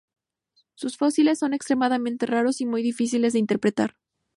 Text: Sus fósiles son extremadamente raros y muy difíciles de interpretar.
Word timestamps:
Sus 0.73 0.97
fósiles 0.97 1.37
son 1.37 1.53
extremadamente 1.53 2.25
raros 2.25 2.59
y 2.59 2.65
muy 2.65 2.81
difíciles 2.81 3.33
de 3.33 3.37
interpretar. 3.39 3.97